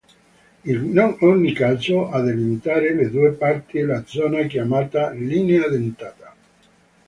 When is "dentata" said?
5.69-6.35